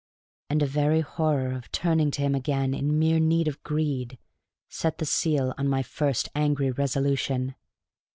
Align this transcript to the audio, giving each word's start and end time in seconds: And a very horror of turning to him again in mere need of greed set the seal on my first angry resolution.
And 0.49 0.63
a 0.63 0.65
very 0.65 1.01
horror 1.01 1.51
of 1.51 1.71
turning 1.71 2.09
to 2.09 2.23
him 2.23 2.33
again 2.33 2.73
in 2.73 2.97
mere 2.97 3.19
need 3.19 3.47
of 3.47 3.61
greed 3.61 4.17
set 4.67 4.97
the 4.97 5.05
seal 5.05 5.53
on 5.59 5.67
my 5.67 5.83
first 5.83 6.27
angry 6.33 6.71
resolution. 6.71 7.53